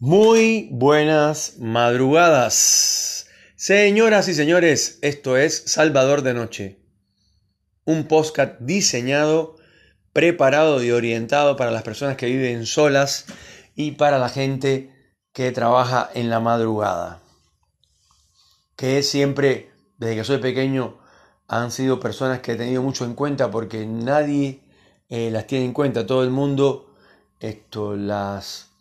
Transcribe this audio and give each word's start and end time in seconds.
Muy 0.00 0.68
buenas 0.72 1.54
madrugadas. 1.60 3.28
Señoras 3.54 4.26
y 4.26 4.34
señores, 4.34 4.98
esto 5.02 5.36
es 5.36 5.56
Salvador 5.66 6.22
de 6.22 6.34
Noche. 6.34 6.80
Un 7.84 8.08
podcast 8.08 8.58
diseñado, 8.58 9.54
preparado 10.12 10.82
y 10.82 10.90
orientado 10.90 11.56
para 11.56 11.70
las 11.70 11.84
personas 11.84 12.16
que 12.16 12.26
viven 12.26 12.66
solas 12.66 13.26
y 13.76 13.92
para 13.92 14.18
la 14.18 14.28
gente 14.28 14.92
que 15.32 15.52
trabaja 15.52 16.10
en 16.12 16.28
la 16.28 16.40
madrugada. 16.40 17.22
Que 18.74 19.04
siempre, 19.04 19.70
desde 19.98 20.16
que 20.16 20.24
soy 20.24 20.38
pequeño, 20.38 20.98
han 21.46 21.70
sido 21.70 22.00
personas 22.00 22.40
que 22.40 22.52
he 22.52 22.56
tenido 22.56 22.82
mucho 22.82 23.04
en 23.04 23.14
cuenta 23.14 23.48
porque 23.48 23.86
nadie 23.86 24.60
eh, 25.08 25.30
las 25.30 25.46
tiene 25.46 25.66
en 25.66 25.72
cuenta. 25.72 26.04
Todo 26.04 26.24
el 26.24 26.30
mundo 26.30 26.96
esto, 27.38 27.94
las 27.94 28.73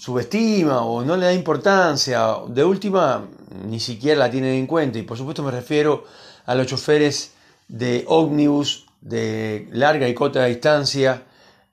subestima 0.00 0.82
o 0.82 1.04
no 1.04 1.14
le 1.14 1.26
da 1.26 1.32
importancia, 1.34 2.36
de 2.48 2.64
última 2.64 3.28
ni 3.66 3.78
siquiera 3.78 4.20
la 4.20 4.30
tienen 4.30 4.54
en 4.54 4.66
cuenta. 4.66 4.98
Y 4.98 5.02
por 5.02 5.18
supuesto 5.18 5.42
me 5.42 5.50
refiero 5.50 6.04
a 6.46 6.54
los 6.54 6.66
choferes 6.66 7.34
de 7.68 8.04
ómnibus 8.08 8.86
de 9.02 9.68
larga 9.72 10.08
y 10.08 10.14
corta 10.14 10.46
distancia, 10.46 11.24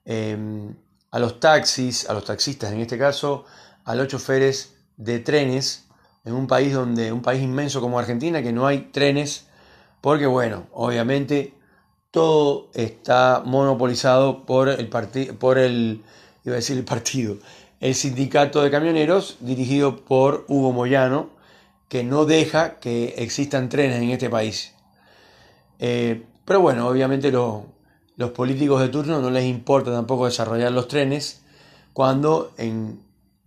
em, 0.04 0.74
a 1.10 1.18
los 1.18 1.40
taxis, 1.40 2.08
a 2.08 2.12
los 2.12 2.24
taxistas 2.24 2.70
en 2.70 2.80
este 2.80 2.98
caso, 2.98 3.46
a 3.84 3.94
los 3.94 4.08
choferes 4.08 4.74
de 4.98 5.20
trenes 5.20 5.86
en 6.26 6.34
un 6.34 6.46
país 6.46 6.74
donde 6.74 7.10
un 7.12 7.22
país 7.22 7.42
inmenso 7.42 7.80
como 7.80 7.98
Argentina 7.98 8.42
que 8.42 8.52
no 8.52 8.66
hay 8.66 8.90
trenes 8.92 9.46
porque 10.02 10.26
bueno, 10.26 10.66
obviamente 10.72 11.54
todo 12.10 12.68
está 12.74 13.42
monopolizado 13.44 14.44
por 14.44 14.68
el 14.68 14.88
partido 14.88 15.34
por 15.36 15.56
el 15.56 16.02
iba 16.44 16.54
a 16.54 16.56
decir 16.56 16.76
el 16.76 16.84
partido, 16.84 17.38
el 17.80 17.94
sindicato 17.94 18.62
de 18.62 18.70
camioneros 18.70 19.36
dirigido 19.40 19.96
por 20.04 20.44
Hugo 20.48 20.72
Moyano, 20.72 21.30
que 21.88 22.02
no 22.04 22.24
deja 22.24 22.80
que 22.80 23.14
existan 23.18 23.68
trenes 23.68 24.02
en 24.02 24.10
este 24.10 24.28
país. 24.28 24.74
Eh, 25.78 26.24
pero 26.44 26.60
bueno, 26.60 26.88
obviamente 26.88 27.30
los 27.30 28.30
políticos 28.34 28.80
de 28.80 28.88
turno 28.88 29.20
no 29.20 29.30
les 29.30 29.44
importa 29.44 29.92
tampoco 29.92 30.26
desarrollar 30.26 30.72
los 30.72 30.88
trenes, 30.88 31.42
cuando 31.92 32.52
en 32.58 33.00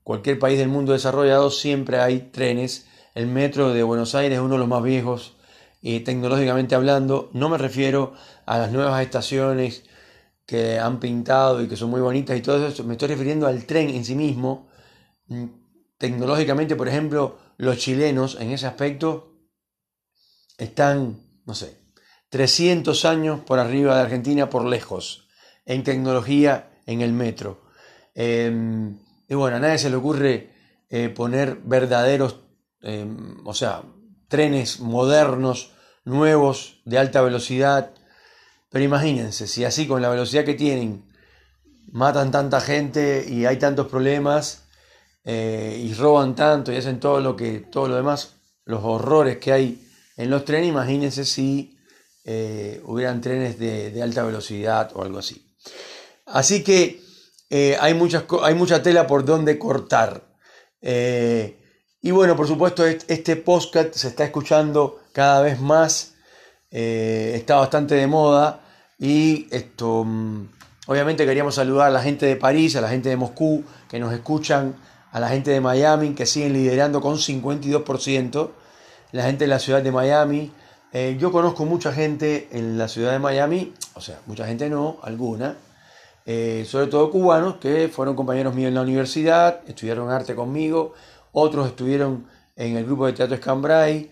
cualquier 0.04 0.40
país 0.40 0.58
del 0.58 0.70
mundo 0.70 0.94
desarrollado 0.94 1.52
siempre 1.52 2.00
hay 2.00 2.20
trenes. 2.32 2.88
El 3.14 3.28
metro 3.28 3.74
de 3.74 3.84
Buenos 3.84 4.16
Aires 4.16 4.38
es 4.38 4.44
uno 4.44 4.54
de 4.54 4.60
los 4.60 4.68
más 4.68 4.84
viejos 4.84 5.34
y 5.82 6.00
tecnológicamente 6.02 6.76
hablando. 6.76 7.30
No 7.34 7.50
me 7.50 7.58
refiero 7.58 8.14
a 8.46 8.58
las 8.58 8.72
nuevas 8.72 9.02
estaciones 9.02 9.84
que 10.52 10.78
han 10.78 11.00
pintado 11.00 11.62
y 11.62 11.68
que 11.70 11.78
son 11.78 11.90
muy 11.90 12.02
bonitas 12.02 12.38
y 12.38 12.42
todo 12.42 12.68
eso, 12.68 12.84
me 12.84 12.96
estoy 12.96 13.08
refiriendo 13.08 13.48
al 13.48 13.66
tren 13.66 13.88
en 13.88 14.04
sí 14.04 14.16
mismo. 14.16 14.68
Mm, 15.28 15.46
tecnológicamente, 15.98 16.76
por 16.76 16.90
ejemplo, 16.90 17.38
los 17.56 17.78
chilenos 17.78 18.38
en 18.38 18.52
ese 18.52 18.68
aspecto 18.68 19.32
están, 20.58 21.22
no 21.46 21.56
sé, 21.56 21.78
300 22.32 23.06
años 23.06 23.40
por 23.40 23.60
arriba 23.60 23.96
de 23.96 24.02
Argentina 24.02 24.50
por 24.50 24.66
lejos, 24.66 25.30
en 25.66 25.86
tecnología 25.86 26.70
en 26.86 27.00
el 27.00 27.14
metro. 27.14 27.62
Em, 28.14 29.00
y 29.30 29.36
bueno, 29.36 29.56
a 29.56 29.60
nadie 29.62 29.78
se 29.78 29.90
le 29.90 29.96
ocurre 29.96 30.50
eh, 30.90 31.08
poner 31.08 31.62
verdaderos, 31.64 32.42
em, 32.82 33.38
o 33.48 33.54
sea, 33.54 33.84
trenes 34.28 34.82
modernos, 34.82 35.72
nuevos, 36.04 36.82
de 36.84 36.98
alta 36.98 37.22
velocidad, 37.22 37.94
pero 38.72 38.86
imagínense, 38.86 39.48
si 39.48 39.66
así 39.66 39.86
con 39.86 40.02
la 40.02 40.10
velocidad 40.10 40.46
que 40.46 40.54
tienen 40.54 41.04
matan 41.92 42.32
tanta 42.32 42.62
gente 42.62 43.26
y 43.28 43.46
hay 43.46 43.58
tantos 43.58 43.88
problemas 43.88 44.64
eh, 45.26 45.78
y 45.78 45.94
roban 45.94 46.36
tanto 46.36 46.72
y 46.72 46.78
hacen 46.78 47.00
todo 47.00 47.20
lo 47.20 47.36
que 47.36 47.60
todo 47.60 47.90
lo 47.90 47.96
demás, 47.96 48.38
los 48.64 48.82
horrores 48.82 49.38
que 49.40 49.52
hay 49.52 49.88
en 50.16 50.30
los 50.30 50.46
trenes, 50.46 50.70
imagínense 50.70 51.26
si 51.26 51.78
eh, 52.24 52.82
hubieran 52.86 53.20
trenes 53.20 53.60
de, 53.60 54.02
alta 54.02 54.24
velocidad 54.24 54.90
o 54.96 55.04
algo 55.04 55.20
así. 55.20 55.54
Así 56.28 56.64
que 56.64 57.02
eh, 57.50 57.78
hay, 57.78 57.94
muchas, 57.94 58.24
hay 58.42 58.56
mucha 58.56 58.82
tela 58.82 59.06
por 59.06 59.26
donde 59.26 59.60
cortar. 59.60 60.24
y 60.82 62.12
bueno, 62.12 62.38
por 62.38 62.48
supuesto, 62.48 62.86
este 62.86 63.36
podcast 63.36 63.94
se 63.96 64.08
está 64.08 64.24
escuchando 64.24 65.02
cada 65.12 65.42
vez 65.42 65.60
más 65.60 66.14
está 66.72 67.58
bastante 67.58 67.96
de 67.96 68.08
moda 68.08 68.61
y 69.02 69.48
esto, 69.50 70.04
mm, 70.06 70.48
obviamente 70.86 71.26
queríamos 71.26 71.56
saludar 71.56 71.88
a 71.88 71.90
la 71.90 72.04
gente 72.04 72.28
de 72.28 72.36
París, 72.36 72.76
a 72.76 72.82
la 72.82 72.88
gente 72.88 73.10
de 73.10 73.18
Moscú 73.18 73.64
que 73.90 74.00
nos 74.00 74.14
escuchan, 74.14 74.76
a 75.12 75.20
la 75.20 75.28
gente 75.28 75.50
de 75.50 75.60
Miami 75.60 76.14
que 76.14 76.28
siguen 76.28 76.54
liderando 76.54 77.02
con 77.02 77.18
52%, 77.18 78.52
la 79.12 79.24
gente 79.24 79.46
de 79.46 79.48
la 79.48 79.58
ciudad 79.58 79.82
de 79.82 79.92
Miami. 79.92 80.52
Eh, 80.94 81.18
yo 81.20 81.32
conozco 81.32 81.66
mucha 81.66 81.92
gente 81.92 82.48
en 82.52 82.78
la 82.78 82.88
ciudad 82.88 83.12
de 83.12 83.18
Miami, 83.18 83.74
o 83.96 84.02
sea, 84.02 84.20
mucha 84.28 84.46
gente 84.46 84.70
no, 84.70 85.00
alguna, 85.02 85.56
eh, 86.28 86.64
sobre 86.68 86.86
todo 86.86 87.10
cubanos 87.10 87.56
que 87.56 87.88
fueron 87.88 88.16
compañeros 88.16 88.54
míos 88.54 88.68
en 88.68 88.76
la 88.76 88.82
universidad, 88.84 89.62
estudiaron 89.68 90.12
arte 90.12 90.36
conmigo, 90.36 90.94
otros 91.32 91.66
estuvieron 91.66 92.28
en 92.56 92.78
el 92.78 92.86
grupo 92.86 93.08
de 93.08 93.14
teatro 93.14 93.34
Escambray, 93.34 94.12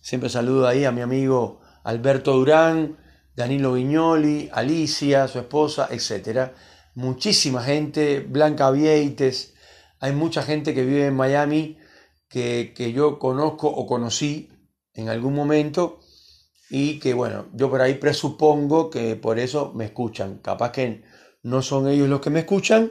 Siempre 0.00 0.28
saludo 0.30 0.68
ahí 0.68 0.84
a 0.84 0.92
mi 0.92 1.00
amigo 1.00 1.58
Alberto 1.82 2.32
Durán, 2.34 2.96
Danilo 3.36 3.74
Viñoli, 3.74 4.48
Alicia, 4.50 5.28
su 5.28 5.38
esposa, 5.38 5.88
etc. 5.90 6.52
Muchísima 6.94 7.62
gente, 7.62 8.20
Blanca 8.20 8.70
Vieites, 8.70 9.54
hay 10.00 10.12
mucha 10.12 10.42
gente 10.42 10.74
que 10.74 10.84
vive 10.84 11.06
en 11.06 11.14
Miami 11.14 11.78
que, 12.30 12.72
yo 12.94 13.18
conozco 13.18 13.68
o 13.68 13.86
conocí 13.86 14.50
en 14.94 15.10
algún 15.10 15.34
momento 15.34 16.00
y 16.70 16.98
que 16.98 17.12
bueno, 17.12 17.46
yo 17.52 17.70
por 17.70 17.82
ahí 17.82 17.94
presupongo 17.94 18.88
que 18.88 19.16
por 19.16 19.38
eso 19.38 19.70
me 19.74 19.84
escuchan. 19.84 20.38
Capaz 20.38 20.72
que 20.72 21.04
no 21.42 21.60
son 21.60 21.88
ellos 21.88 22.08
los 22.08 22.20
que 22.22 22.30
me 22.30 22.40
escuchan, 22.40 22.90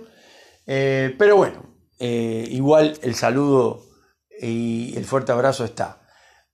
eh, 0.68 1.16
pero 1.18 1.38
bueno, 1.38 1.76
eh, 2.00 2.48
igual 2.52 2.98
el 3.02 3.16
saludo 3.16 3.84
y 4.40 4.96
el 4.96 5.06
fuerte 5.06 5.32
abrazo 5.32 5.66
está. 5.66 6.05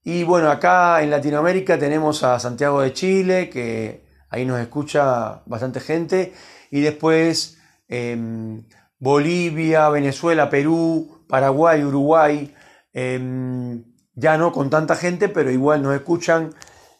Y 0.03 0.23
bueno, 0.23 0.49
acá 0.49 1.03
en 1.03 1.11
Latinoamérica 1.11 1.77
tenemos 1.77 2.23
a 2.23 2.39
Santiago 2.39 2.81
de 2.81 2.93
Chile, 2.93 3.49
que 3.49 4.05
ahí 4.29 4.45
nos 4.45 4.59
escucha 4.59 5.43
bastante 5.45 5.79
gente. 5.79 6.33
Y 6.71 6.81
después 6.81 7.59
em, 7.87 8.63
Bolivia, 8.97 9.89
Venezuela, 9.89 10.49
Perú, 10.49 11.25
Paraguay, 11.27 11.83
Uruguay. 11.83 12.53
Em, 12.93 13.83
ya 14.13 14.37
no 14.37 14.51
con 14.51 14.69
tanta 14.69 14.95
gente, 14.95 15.29
pero 15.29 15.51
igual 15.51 15.83
nos 15.83 15.93
escuchan. 15.93 16.53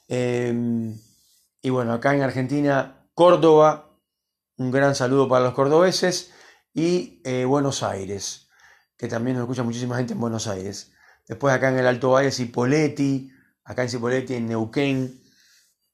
Em, 0.08 0.96
y 1.62 1.70
bueno, 1.70 1.94
acá 1.94 2.14
en 2.14 2.22
Argentina, 2.22 3.08
Córdoba, 3.16 3.98
un 4.58 4.72
gran 4.72 4.94
saludo 4.96 5.28
para 5.28 5.46
los 5.46 5.54
cordobeses. 5.54 6.32
Y 6.74 7.22
eh, 7.26 7.46
Buenos 7.46 7.84
Aires, 7.84 8.48
que 8.96 9.08
también 9.08 9.38
nos 9.38 9.44
escucha 9.44 9.64
muchísima 9.64 9.98
gente 9.98 10.14
en 10.14 10.20
Buenos 10.20 10.48
Aires. 10.48 10.91
Después 11.32 11.54
acá 11.54 11.70
en 11.70 11.80
el 11.80 11.88
Alto 11.88 12.10
Valle, 12.10 12.30
Cipoletti, 12.30 13.32
acá 13.64 13.84
en 13.84 13.90
Cipoletti, 13.90 14.34
en 14.34 14.50
Neuquén. 14.50 15.22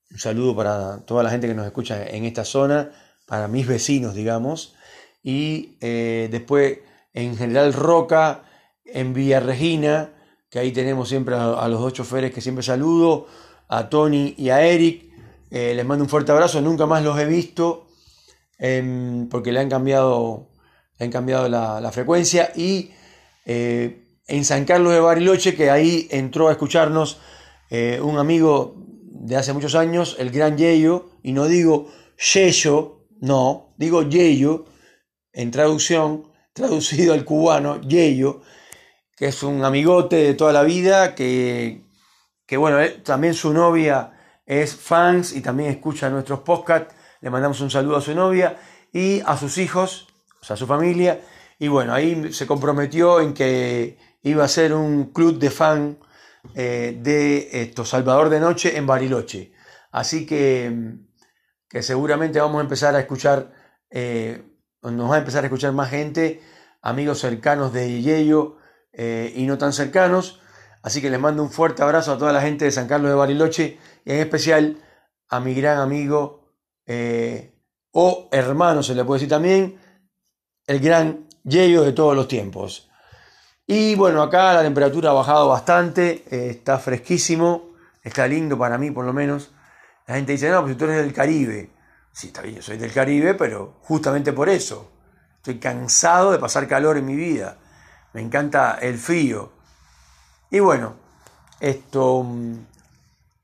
Un 0.09 0.17
saludo 0.17 0.55
para 0.55 1.05
toda 1.05 1.21
la 1.21 1.29
gente 1.29 1.47
que 1.47 1.53
nos 1.53 1.67
escucha 1.67 2.07
en 2.07 2.25
esta 2.25 2.43
zona, 2.43 2.89
para 3.27 3.47
mis 3.47 3.67
vecinos, 3.67 4.15
digamos. 4.15 4.73
Y 5.21 5.77
eh, 5.79 6.27
después 6.31 6.79
en 7.13 7.37
General 7.37 7.71
Roca, 7.71 8.45
en 8.83 9.13
Villa 9.13 9.39
Regina, 9.39 10.09
que 10.49 10.57
ahí 10.57 10.71
tenemos 10.71 11.07
siempre 11.07 11.35
a, 11.35 11.67
los 11.67 11.81
dos 11.81 11.93
choferes 11.93 12.33
que 12.33 12.41
siempre 12.41 12.63
saludo, 12.63 13.27
a 13.67 13.89
Tony 13.89 14.33
y 14.39 14.49
a 14.49 14.65
Eric. 14.65 15.03
Eh, 15.51 15.75
les 15.75 15.85
mando 15.85 16.03
un 16.03 16.09
fuerte 16.09 16.31
abrazo, 16.31 16.61
nunca 16.61 16.87
más 16.87 17.03
los 17.03 17.19
he 17.19 17.25
visto 17.25 17.89
em, 18.57 19.29
porque 19.29 19.51
le 19.51 19.59
han 19.59 19.69
cambiado, 19.69 20.49
han 20.99 21.11
cambiado 21.11 21.47
la, 21.47 21.91
frecuencia 21.91 22.51
y 22.55 22.90
eh, 23.45 24.06
en 24.28 24.44
San 24.44 24.66
Carlos 24.66 24.94
de 24.94 25.00
Bariloche, 25.00 25.56
que 25.56 25.72
ahí 25.72 26.08
entró 26.12 26.50
a 26.50 26.52
escucharnos 26.52 27.20
eh, 27.70 28.00
un 28.02 28.18
amigo 28.18 28.76
de 28.78 29.35
hace 29.38 29.53
muchos 29.53 29.76
años, 29.76 30.16
el 30.20 30.29
gran 30.29 30.58
Yeyo, 30.58 31.09
y 31.24 31.32
no 31.32 31.46
digo 31.46 31.90
Yeyo, 32.18 33.08
no, 33.22 33.74
digo 33.78 34.03
Yeyo, 34.03 34.66
en 35.34 35.52
traducción, 35.52 36.32
traducido 36.53 37.14
al 37.14 37.26
cubano, 37.26 37.82
Yeyo, 37.82 38.41
que 39.16 39.28
es 39.28 39.44
un 39.44 39.64
amigote 39.64 40.18
de 40.18 40.34
toda 40.34 40.53
la 40.53 40.64
vida, 40.64 41.16
que, 41.16 41.84
que 42.46 42.58
bueno, 42.58 42.78
también 43.03 43.34
su 43.34 43.53
novia 43.53 44.14
es 44.46 44.76
fans 44.76 45.34
y 45.34 45.41
también 45.41 45.70
escucha 45.72 46.09
nuestros 46.09 46.40
podcasts, 46.40 46.94
le 47.22 47.29
mandamos 47.29 47.59
un 47.62 47.72
saludo 47.72 47.97
a 47.97 48.02
su 48.02 48.14
novia 48.14 48.58
y 48.94 49.22
a 49.26 49.38
sus 49.38 49.58
hijos, 49.58 50.08
o 50.41 50.46
sea, 50.46 50.53
a 50.53 50.58
su 50.58 50.68
familia, 50.68 51.22
y 51.59 51.68
bueno, 51.68 51.94
ahí 51.94 52.32
se 52.32 52.46
comprometió 52.46 53.20
en 53.20 53.34
que 53.34 53.97
iba 54.22 54.43
a 54.43 54.47
ser 54.47 54.73
un 54.73 55.11
club 55.11 55.40
de 55.40 55.49
fan 55.49 55.99
eh, 56.55 56.97
de 57.02 57.49
esto, 57.52 57.85
Salvador 57.85 58.29
de 58.29 58.40
Noche 58.40 58.78
en 58.78 58.87
Bariloche. 58.87 59.52
Así 59.91 60.25
que, 60.25 60.96
que 61.69 61.84
seguramente 61.84 62.40
vamos 62.40 62.59
a 62.59 62.64
empezar 62.64 62.96
a 62.96 62.99
escuchar, 62.99 63.52
eh, 63.90 64.43
nos 64.81 65.11
va 65.11 65.16
a 65.16 65.19
empezar 65.19 65.43
a 65.43 65.47
escuchar 65.47 65.73
más 65.73 65.90
gente 65.90 66.41
amigos 66.81 67.19
cercanos 67.19 67.73
de 67.73 68.02
Yello 68.02 68.58
eh, 68.93 69.34
y 69.35 69.46
no 69.46 69.58
tan 69.58 69.73
cercanos. 69.73 70.41
Así 70.84 71.02
que 71.02 71.09
les 71.09 71.19
mando 71.19 71.43
un 71.43 71.52
fuerte 71.52 71.84
abrazo 71.84 72.14
a 72.14 72.17
toda 72.17 72.31
la 72.31 72.41
gente 72.41 72.66
de 72.66 72.72
San 72.72 72.87
Carlos 72.87 73.09
de 73.09 73.16
Bariloche 73.16 73.78
y 74.05 74.11
en 74.11 74.19
especial 74.19 74.78
a 75.28 75.40
mi 75.40 75.53
gran 75.53 75.79
amigo 75.79 76.46
o 77.91 78.29
hermano, 78.31 78.84
se 78.84 78.96
le 78.96 79.03
puede 79.03 79.19
decir 79.19 79.29
también, 79.29 79.78
el 80.67 80.79
gran 80.79 81.28
Yello 81.43 81.84
de 81.84 81.93
todos 81.93 82.16
los 82.16 82.28
tiempos. 82.28 82.86
Y 83.69 83.96
bueno, 83.96 84.22
acá 84.23 84.53
la 84.53 84.64
temperatura 84.64 85.09
ha 85.09 85.14
bajado 85.14 85.49
bastante, 85.49 86.23
eh, 86.31 86.52
está 86.52 86.79
fresquísimo, 86.79 87.73
está 88.02 88.25
lindo 88.25 88.58
para 88.58 88.78
mí 88.78 88.91
por 88.91 89.03
lo 89.03 89.11
menos. 89.11 89.52
La 90.08 90.16
gente 90.16 90.31
dice, 90.31 90.49
no, 90.49 90.64
pues 90.64 90.78
tú 90.78 90.85
eres 90.85 91.03
del 91.03 91.11
Caribe. 91.11 91.69
Sí, 92.14 92.28
está 92.28 92.41
bien, 92.41 92.55
yo 92.55 92.61
soy 92.61 92.78
del 92.78 92.93
Caribe, 92.93 93.34
pero 93.34 93.75
justamente 93.81 94.31
por 94.31 94.47
eso. 94.47 94.90
Estoy 95.35 95.59
cansado 95.59 96.31
de 96.31 96.40
pasar 96.40 96.66
calor 96.66 96.96
en 96.96 97.05
mi 97.05 97.17
vida. 97.17 97.58
Me 98.14 98.22
encanta 98.22 98.79
el 98.81 98.97
frío. 98.97 99.52
Y 100.49 100.59
bueno, 100.59 100.96
esto, 101.59 102.23
mm, 102.23 102.55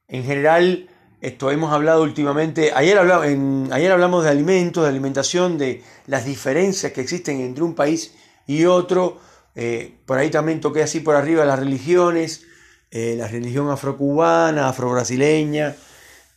en 0.07 0.23
general, 0.23 0.89
esto 1.19 1.51
hemos 1.51 1.73
hablado 1.73 2.01
últimamente, 2.01 2.71
ayer 2.73 2.97
hablamos, 2.97 3.25
ayer 3.73 3.91
hablamos 3.91 4.23
de 4.23 4.29
alimentos, 4.29 4.83
de 4.83 4.89
alimentación, 4.89 5.57
de 5.57 5.83
las 6.07 6.23
diferencias 6.23 6.93
que 6.93 7.01
existen 7.01 7.41
entre 7.41 7.63
un 7.63 7.75
país 7.75 8.15
y 8.47 8.63
otro 8.63 9.19
eh, 9.55 9.97
por 10.05 10.17
ahí 10.17 10.29
también 10.29 10.61
toqué 10.61 10.83
así 10.83 10.99
por 10.99 11.15
arriba 11.15 11.45
las 11.45 11.59
religiones, 11.59 12.45
eh, 12.91 13.15
la 13.17 13.27
religión 13.27 13.69
afrocubana, 13.69 14.67
afrobrasileña, 14.67 15.75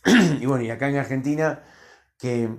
y 0.39 0.45
bueno, 0.45 0.63
y 0.63 0.69
acá 0.69 0.89
en 0.89 0.97
Argentina, 0.97 1.63
que, 2.19 2.49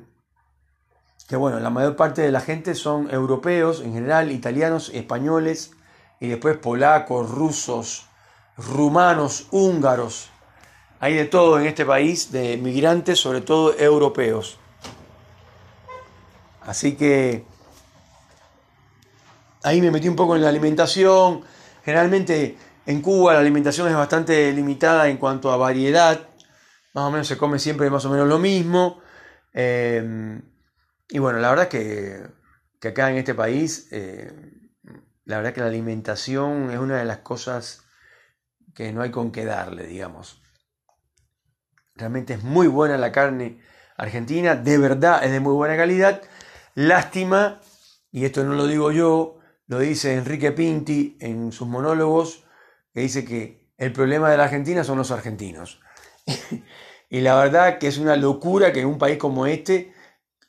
que 1.29 1.37
bueno, 1.37 1.61
la 1.61 1.71
mayor 1.71 1.97
parte 1.97 2.23
de 2.23 2.33
la 2.33 2.41
gente 2.41 2.75
son 2.75 3.11
europeos, 3.11 3.81
en 3.81 3.93
general, 3.93 4.33
italianos, 4.33 4.91
españoles, 4.95 5.73
y 6.21 6.29
después 6.29 6.57
polacos, 6.57 7.31
rusos, 7.31 8.07
rumanos, 8.57 9.47
húngaros. 9.51 10.31
Hay 11.01 11.15
de 11.15 11.27
todo 11.27 11.61
en 11.61 11.67
este 11.67 11.87
país, 11.87 12.33
de 12.33 12.57
migrantes, 12.57 13.21
sobre 13.21 13.41
todo 13.41 13.79
europeos. 13.79 14.59
Así 16.63 16.97
que 16.97 17.45
ahí 19.69 19.81
me 19.83 19.91
metí 19.91 20.09
un 20.09 20.17
poco 20.17 20.35
en 20.35 20.43
la 20.43 20.49
alimentación. 20.49 21.43
Generalmente 21.85 22.57
en 22.87 23.03
Cuba 23.03 23.35
la 23.35 23.41
alimentación 23.41 23.89
es 23.89 23.95
bastante 23.95 24.53
limitada 24.53 25.09
en 25.09 25.19
cuanto 25.19 25.53
a 25.53 25.57
variedad. 25.57 26.29
Más 26.95 27.05
o 27.05 27.11
menos 27.11 27.27
se 27.27 27.37
come 27.37 27.59
siempre 27.59 27.91
más 27.91 28.05
o 28.05 28.11
menos 28.11 28.27
lo 28.27 28.39
mismo. 28.39 29.01
Eh, 29.53 30.41
y 31.11 31.19
bueno, 31.19 31.39
la 31.39 31.51
verdad 31.51 31.69
que, 31.69 32.23
que 32.81 32.89
acá 32.89 33.11
en 33.11 33.19
este 33.19 33.35
país, 33.35 33.89
eh, 33.93 34.33
la 35.25 35.37
verdad 35.37 35.53
que 35.53 35.61
la 35.61 35.67
alimentación 35.67 36.71
es 36.71 36.79
una 36.79 36.99
de 36.99 37.05
las 37.05 37.19
cosas 37.19 37.85
que 38.75 38.93
no 38.93 39.03
hay 39.03 39.11
con 39.11 39.33
qué 39.33 39.45
darle, 39.45 39.87
digamos. 39.87 40.43
Realmente 41.95 42.35
es 42.35 42.43
muy 42.43 42.69
buena 42.69 42.97
la 42.97 43.13
carne 43.13 43.61
argentina, 43.97 44.55
de 44.55 44.79
verdad 44.79 45.25
es 45.25 45.33
de 45.33 45.41
muy 45.41 45.53
buena 45.53 45.77
calidad. 45.77 46.23
Lástima, 46.75 47.61
y 48.13 48.25
esto 48.25 48.45
no 48.45 48.55
lo 48.55 48.67
digo 48.67 48.93
yo, 48.93 49.38
lo 49.69 49.79
dice 49.79 50.15
Enrique 50.15 50.51
Pinti 50.53 51.17
en 51.21 51.53
sus 51.53 51.69
monólogos, 51.69 52.45
que 52.93 53.01
dice 53.03 53.25
que 53.25 53.71
el 53.77 53.93
problema 53.93 54.31
de 54.31 54.39
la 54.39 54.45
Argentina 54.45 54.83
son 54.83 54.99
los 54.99 55.11
argentinos. 55.11 55.81
y 57.11 57.21
la 57.21 57.37
verdad 57.37 57.79
que 57.79 57.87
es 57.87 57.99
una 57.99 58.17
locura 58.17 58.73
que 58.73 58.81
en 58.81 58.87
un 58.87 58.99
país 58.99 59.19
como 59.19 59.47
este 59.47 59.93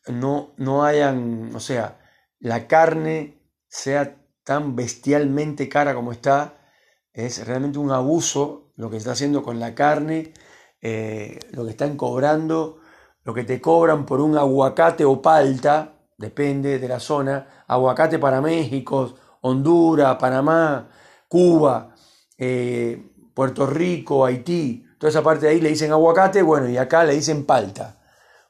no, 0.08 0.54
no 0.58 0.84
hayan, 0.84 1.52
o 1.54 1.60
sea, 1.60 2.00
la 2.40 2.68
carne 2.68 3.42
sea 3.68 4.16
tan 4.44 4.76
bestialmente 4.76 5.70
cara 5.70 5.94
como 5.94 6.12
está. 6.12 6.72
Es 7.14 7.46
realmente 7.46 7.78
un 7.78 7.92
abuso 7.92 8.72
lo 8.76 8.90
que 8.90 8.98
está 8.98 9.12
haciendo 9.12 9.44
con 9.44 9.60
la 9.60 9.76
carne, 9.76 10.34
eh, 10.82 11.40
lo 11.52 11.66
que 11.66 11.72
están 11.72 11.98
cobrando, 11.98 12.80
lo 13.26 13.34
que 13.34 13.44
te 13.44 13.60
cobran 13.60 14.06
por 14.06 14.22
un 14.22 14.38
aguacate 14.38 15.04
o 15.04 15.22
palta, 15.22 15.99
depende 16.20 16.80
de 16.80 16.88
la 16.88 17.00
zona, 17.00 17.64
aguacate 17.66 18.20
para 18.20 18.42
México, 18.42 19.16
Honduras, 19.42 20.18
Panamá, 20.18 20.90
Cuba, 21.30 21.96
eh, 22.38 23.12
Puerto 23.34 23.66
Rico, 23.66 24.26
Haití, 24.26 24.86
toda 24.98 25.10
esa 25.10 25.24
parte 25.24 25.46
de 25.46 25.54
ahí 25.54 25.62
le 25.62 25.70
dicen 25.70 25.92
aguacate, 25.94 26.42
bueno, 26.42 26.68
y 26.68 26.78
acá 26.78 27.06
le 27.06 27.14
dicen 27.14 27.46
palta. 27.46 28.02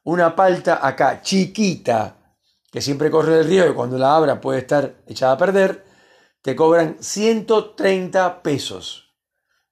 Una 0.03 0.35
palta 0.35 0.85
acá 0.85 1.21
chiquita, 1.21 2.17
que 2.71 2.81
siempre 2.81 3.11
corre 3.11 3.39
el 3.39 3.45
río 3.45 3.69
y 3.69 3.75
cuando 3.75 3.99
la 3.99 4.15
abra 4.15 4.41
puede 4.41 4.59
estar 4.59 4.95
echada 5.05 5.33
a 5.33 5.37
perder, 5.37 5.85
te 6.41 6.55
cobran 6.55 6.97
130 6.99 8.41
pesos. 8.41 9.13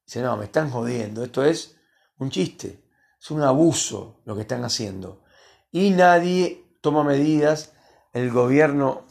Dice, 0.06 0.22
no, 0.22 0.36
me 0.36 0.44
están 0.44 0.70
jodiendo, 0.70 1.24
esto 1.24 1.42
es 1.42 1.76
un 2.18 2.30
chiste, 2.30 2.84
es 3.20 3.30
un 3.32 3.42
abuso 3.42 4.20
lo 4.24 4.36
que 4.36 4.42
están 4.42 4.64
haciendo. 4.64 5.24
Y 5.72 5.90
nadie 5.90 6.64
toma 6.80 7.02
medidas 7.02 7.72
el 8.18 8.30
gobierno 8.30 9.02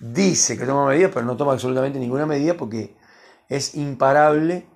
dice 0.00 0.58
que 0.58 0.66
toma 0.66 0.86
medidas, 0.86 1.10
pero 1.14 1.26
no 1.26 1.36
toma 1.36 1.52
absolutamente 1.52 1.98
ninguna 1.98 2.26
medida 2.26 2.56
porque 2.56 2.96
es 3.48 3.74
imparable 3.74 4.66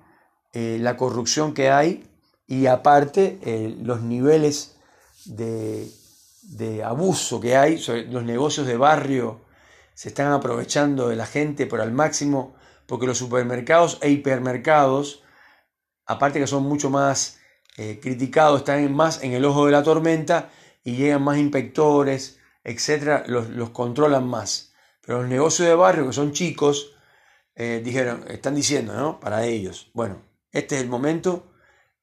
eh, 0.53 0.77
la 0.79 0.97
corrupción 0.97 1.53
que 1.53 1.69
hay 1.69 2.09
y 2.47 2.65
aparte 2.65 3.39
eh, 3.43 3.77
los 3.81 4.01
niveles 4.01 4.77
de, 5.25 5.91
abuso 6.83 7.39
que 7.39 7.55
hay, 7.55 7.77
los 8.09 8.23
negocios 8.23 8.65
de 8.65 8.77
barrio 8.77 9.41
se 9.93 10.09
están 10.09 10.31
aprovechando 10.31 11.09
de 11.09 11.15
la 11.15 11.25
gente 11.25 11.67
por 11.67 11.81
al 11.81 11.91
máximo 11.91 12.55
porque 12.87 13.05
los 13.05 13.19
supermercados 13.19 13.99
e 14.01 14.09
hipermercados, 14.09 15.21
aparte 16.07 16.39
que 16.39 16.47
son 16.47 16.63
mucho 16.63 16.89
más 16.89 17.37
eh, 17.77 17.99
criticados, 18.01 18.61
están 18.61 18.91
más 18.93 19.21
en 19.23 19.33
el 19.33 19.45
ojo 19.45 19.67
de 19.67 19.71
la 19.71 19.83
tormenta 19.83 20.49
y 20.83 20.95
llegan 20.95 21.21
más 21.21 21.37
inspectores, 21.37 22.38
etcétera, 22.69 23.23
los, 23.27 23.71
controlan 23.71 24.27
más. 24.27 24.73
Pero 25.01 25.21
los 25.21 25.29
negocios 25.29 25.67
de 25.67 25.75
barrio, 25.75 26.05
que 26.07 26.13
son 26.13 26.33
chicos, 26.33 26.91
eh, 27.55 27.81
dijeron, 27.83 28.25
están 28.29 28.53
diciendo, 28.53 28.93
¿no? 28.93 29.19
Para 29.19 29.45
ellos, 29.45 29.89
bueno, 29.93 30.21
este 30.51 30.75
es 30.75 30.81
el 30.81 30.87
momento 30.87 31.51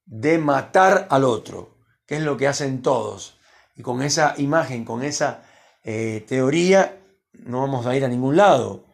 de 0.05 0.39
matar 0.39 1.07
al 1.11 1.25
otro, 1.25 1.79
que 2.05 2.17
es 2.17 2.23
lo 2.23 2.37
que 2.37 2.49
hacen 2.49 2.83
todos. 2.83 3.39
Y 3.77 3.83
con 3.83 4.03
esa 4.03 4.35
imagen, 4.39 4.85
con 4.85 5.05
esa 5.05 5.45
eh, 5.85 6.25
teoría, 6.27 6.99
no 7.33 7.61
vamos 7.61 7.87
a 7.87 7.95
ir 7.97 8.05
a 8.05 8.09
ningún 8.09 8.37
lado. 8.37 8.87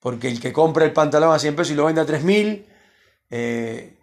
Porque 0.00 0.28
el 0.28 0.40
que 0.40 0.52
compra 0.52 0.86
el 0.86 0.92
pantalón 0.92 1.34
a 1.34 1.38
100 1.38 1.56
pesos 1.56 1.72
y 1.72 1.76
lo 1.76 1.84
vende 1.84 2.00
a 2.00 2.06
3000, 2.06 2.66
eh, 3.30 3.98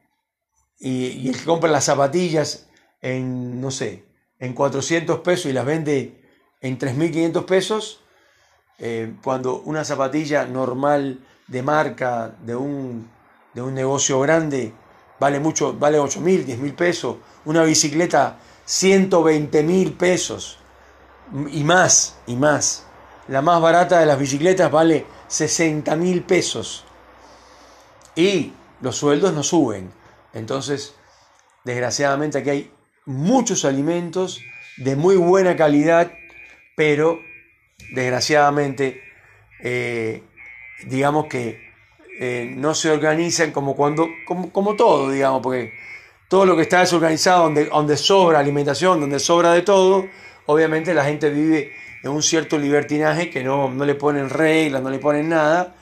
y, 0.77 1.05
y 1.07 1.29
el 1.29 1.37
que 1.37 1.45
compra 1.45 1.69
las 1.69 1.85
zapatillas 1.85 2.69
en, 3.01 3.59
no 3.59 3.71
sé, 3.71 4.05
en 4.39 4.53
400 4.53 5.19
pesos 5.21 5.47
y 5.47 5.53
las 5.53 5.65
vende 5.65 6.20
en 6.61 6.77
3.500 6.77 7.45
pesos, 7.45 8.01
eh, 8.77 9.13
cuando 9.23 9.61
una 9.61 9.83
zapatilla 9.83 10.45
normal 10.45 11.19
de 11.47 11.63
marca 11.63 12.35
de 12.41 12.55
un, 12.55 13.09
de 13.53 13.61
un 13.61 13.73
negocio 13.73 14.19
grande 14.19 14.73
vale 15.19 15.39
mucho, 15.39 15.73
vale 15.73 15.99
8.000, 15.99 16.45
10.000 16.45 16.75
pesos, 16.75 17.17
una 17.45 17.63
bicicleta 17.63 18.37
120.000 18.67 19.97
pesos 19.97 20.57
y 21.51 21.63
más, 21.63 22.17
y 22.25 22.35
más. 22.35 22.85
La 23.27 23.41
más 23.41 23.61
barata 23.61 23.99
de 23.99 24.05
las 24.05 24.17
bicicletas 24.17 24.71
vale 24.71 25.05
60.000 25.29 26.25
pesos. 26.25 26.85
Y 28.15 28.53
los 28.81 28.97
sueldos 28.97 29.33
no 29.33 29.43
suben. 29.43 29.93
Entonces, 30.33 30.95
desgraciadamente 31.63 32.39
aquí 32.39 32.49
hay 32.49 32.71
muchos 33.05 33.63
alimentos 33.63 34.39
de 34.77 34.95
muy 34.95 35.15
buena 35.17 35.55
calidad 35.55 36.11
pero 36.81 37.21
desgraciadamente, 37.93 39.03
eh, 39.59 40.23
digamos 40.87 41.27
que 41.27 41.69
eh, 42.19 42.51
no 42.57 42.73
se 42.73 42.89
organizan 42.89 43.51
como 43.51 43.75
cuando, 43.75 44.07
como, 44.25 44.75
todo, 44.75 45.11
digamos, 45.11 45.43
porque 45.43 45.73
todo 46.27 46.47
lo 46.47 46.55
que 46.55 46.63
está 46.63 46.79
desorganizado, 46.79 47.43
donde, 47.43 47.65
donde 47.65 47.97
sobra 47.97 48.39
alimentación, 48.39 48.99
donde 48.99 49.19
sobra 49.19 49.53
de 49.53 49.61
todo, 49.61 50.07
obviamente 50.47 50.95
la 50.95 51.05
gente 51.05 51.29
vive 51.29 51.71
en 52.01 52.09
un 52.09 52.23
cierto 52.23 52.57
libertinaje 52.57 53.29
que 53.29 53.43
no, 53.43 53.69
no 53.69 53.85
le 53.85 53.93
ponen 53.93 54.27
reglas, 54.31 54.81
no 54.81 54.89
le 54.89 54.97
ponen 54.97 55.29
nada 55.29 55.75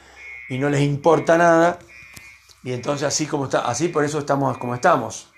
y 0.50 0.58
no 0.58 0.70
les 0.70 0.82
importa 0.82 1.38
nada. 1.38 1.80
Y 2.62 2.74
entonces 2.74 3.08
así 3.08 3.26
como 3.26 3.46
está, 3.46 3.60
así 3.60 3.88
por 3.88 4.04
eso 4.04 4.20
estamos 4.20 4.58
como 4.58 4.76
estamos. 4.76 5.32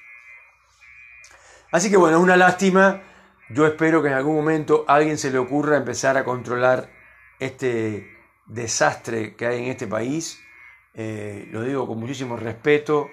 Así 1.72 1.91
que 1.91 1.98
bueno, 1.98 2.18
es 2.18 2.24
una 2.24 2.36
lástima 2.36 3.03
yo 3.53 3.65
espero 3.65 4.01
que 4.01 4.10
en 4.10 4.13
algún 4.13 4.36
momento 4.36 4.86
a 4.88 4.96
alguien 4.96 5.17
se 5.17 5.31
le 5.31 5.38
ocurra 5.38 5.77
empezar 5.77 6.17
a 6.17 6.24
controlar 6.24 6.89
este 7.39 8.17
desastre 8.46 9.36
que 9.36 9.46
hay 9.46 9.63
en 9.63 9.70
este 9.70 9.88
país. 9.88 10.39
Eh, 10.93 11.48
lo 11.51 11.63
digo 11.63 11.88
con 11.88 12.00
muchísimo 12.00 12.38
respeto. 12.38 13.10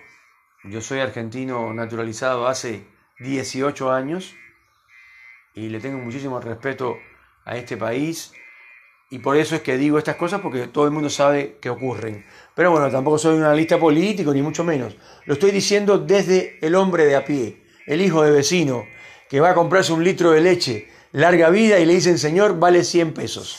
Yo 0.65 0.81
soy 0.81 1.01
argentino 1.01 1.73
naturalizado 1.73 2.47
hace 2.47 2.87
18 3.21 3.93
años 3.93 4.35
y 5.55 5.69
le 5.69 5.81
tengo 5.81 5.99
muchísimo 5.99 6.41
respeto 6.41 6.97
a 7.45 7.57
este 7.57 7.77
país. 7.77 8.33
y 9.11 9.21
por 9.21 9.39
eso 9.39 9.55
es 9.55 9.63
que 9.63 9.79
digo 9.79 9.97
estas 9.97 10.17
cosas, 10.17 10.43
porque 10.43 10.67
todo 10.67 10.85
el 10.85 10.91
mundo 10.91 11.09
sabe 11.09 11.57
que 11.63 11.71
ocurren. 11.71 12.27
Pero 12.55 12.73
bueno, 12.73 12.91
tampoco 12.91 13.17
soy 13.17 13.39
un 13.39 13.43
analista 13.43 13.79
político, 13.79 14.35
ni 14.35 14.43
mucho 14.43 14.65
menos. 14.65 14.99
Lo 15.25 15.33
estoy 15.33 15.51
diciendo 15.51 15.99
desde 15.99 16.59
el 16.61 16.75
hombre 16.75 17.07
de 17.07 17.17
a 17.17 17.25
pie, 17.25 17.65
el 17.87 18.03
hijo 18.03 18.23
de 18.23 18.33
vecino, 18.33 18.85
que 19.29 19.41
va 19.41 19.51
a 19.51 19.55
comprarse 19.55 19.93
un 19.93 20.05
litro 20.05 20.33
de 20.33 20.41
leche, 20.41 20.89
larga 21.13 21.51
vida, 21.51 21.79
y 21.79 21.87
le 21.87 21.95
dicen, 21.95 22.19
señor, 22.19 22.59
vale 22.59 22.85
100 22.85 23.15
pesos. 23.15 23.57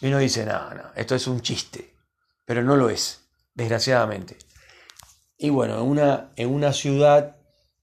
Y 0.00 0.06
uno 0.06 0.18
dice, 0.18 0.44
no, 0.44 0.74
no, 0.74 0.82
esto 0.96 1.14
es 1.14 1.26
un 1.26 1.40
chiste. 1.40 1.94
Pero 2.44 2.62
no 2.62 2.76
lo 2.76 2.90
es, 2.90 3.28
desgraciadamente. 3.54 4.36
Y 5.36 5.50
bueno, 5.50 5.76
en 5.76 5.82
una, 5.82 6.32
en 6.36 6.50
una 6.50 6.72
ciudad, 6.72 7.36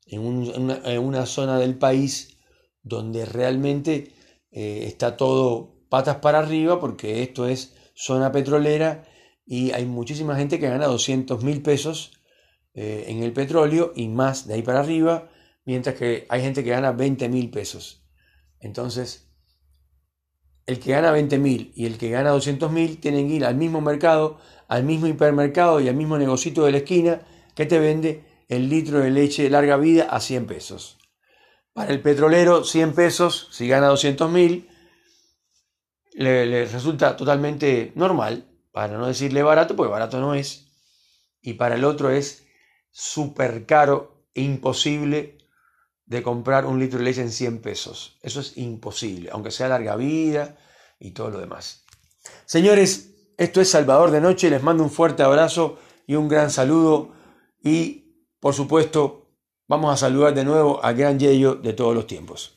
en, 0.05 0.21
una, 0.21 1.25
zona 1.25 1.57
del 1.59 1.77
país 1.77 2.37
donde 2.83 3.25
realmente 3.25 4.13
eh, 4.51 4.83
está 4.85 5.17
todo 5.17 5.77
patas 5.89 6.17
para 6.17 6.39
arriba, 6.39 6.79
porque 6.79 7.23
esto 7.23 7.47
es 7.47 7.75
zona 7.95 8.31
petrolera 8.31 9.05
y 9.45 9.71
hay 9.71 9.85
muchísima 9.85 10.35
gente 10.35 10.59
que 10.59 10.69
gana 10.69 10.85
200 10.85 11.43
mil 11.43 11.61
pesos 11.61 12.11
eh, 12.73 13.05
en 13.07 13.23
el 13.23 13.33
petróleo 13.33 13.93
y 13.95 14.07
más 14.07 14.47
de 14.47 14.55
ahí 14.55 14.61
para 14.61 14.81
arriba, 14.81 15.29
mientras 15.67 15.95
que 15.95 16.25
hay 16.29 16.41
gente 16.41 16.63
que 16.63 16.69
gana 16.69 16.93
20 16.93 17.27
mil 17.27 17.51
pesos. 17.51 18.01
Entonces, 18.61 19.29
el 20.65 20.79
que 20.79 20.91
gana 20.91 21.11
20 21.11 21.37
mil 21.39 21.73
y 21.75 21.85
el 21.85 21.97
que 21.97 22.09
gana 22.09 22.29
200 22.29 22.71
mil 22.71 22.99
tienen 23.01 23.27
que 23.27 23.35
ir 23.35 23.45
al 23.45 23.55
mismo 23.55 23.81
mercado, 23.81 24.39
al 24.69 24.85
mismo 24.85 25.07
hipermercado 25.07 25.81
y 25.81 25.89
al 25.89 25.95
mismo 25.95 26.17
negocito 26.17 26.63
de 26.63 26.71
la 26.71 26.77
esquina 26.77 27.21
que 27.53 27.65
te 27.65 27.79
vende 27.79 28.23
el 28.47 28.69
litro 28.69 28.99
de 28.99 29.11
leche 29.11 29.49
larga 29.49 29.75
vida 29.75 30.07
a 30.09 30.21
100 30.21 30.47
pesos. 30.47 30.99
Para 31.73 31.91
el 31.91 32.01
petrolero, 32.01 32.63
100 32.63 32.93
pesos, 32.95 33.49
si 33.51 33.67
gana 33.67 33.87
200 33.87 34.31
mil, 34.31 34.69
le, 36.13 36.65
resulta 36.65 37.17
totalmente 37.17 37.91
normal, 37.95 38.47
para 38.71 38.97
no 38.97 39.05
decirle 39.05 39.43
barato, 39.43 39.75
porque 39.75 39.91
barato 39.91 40.21
no 40.21 40.33
es, 40.33 40.71
y 41.41 41.55
para 41.55 41.75
el 41.75 41.83
otro 41.83 42.09
es 42.09 42.47
súper 42.89 43.65
caro 43.65 44.29
e 44.33 44.41
imposible 44.41 45.36
de 46.07 46.23
comprar 46.23 46.65
un 46.65 46.79
litro 46.79 46.99
de 46.99 47.05
leche 47.05 47.21
en 47.21 47.31
100 47.31 47.61
pesos. 47.61 48.17
Eso 48.23 48.39
es 48.39 48.57
imposible, 48.57 49.29
aunque 49.31 49.51
sea 49.51 49.67
larga 49.67 49.95
vida 49.95 50.57
y 50.99 51.11
todo 51.11 51.29
lo 51.29 51.39
demás. 51.39 51.83
Señores, 52.45 53.11
esto 53.37 53.61
es 53.61 53.69
Salvador 53.69 54.11
de 54.11 54.21
Noche, 54.21 54.49
les 54.49 54.63
mando 54.63 54.83
un 54.83 54.89
fuerte 54.89 55.21
abrazo 55.21 55.77
y 56.07 56.15
un 56.15 56.27
gran 56.27 56.49
saludo 56.49 57.11
y 57.61 58.23
por 58.39 58.53
supuesto 58.53 59.27
vamos 59.67 59.93
a 59.93 59.97
saludar 59.97 60.33
de 60.33 60.45
nuevo 60.45 60.83
al 60.83 60.95
gran 60.95 61.19
Yello 61.19 61.55
de 61.55 61.73
todos 61.73 61.93
los 61.93 62.07
tiempos. 62.07 62.56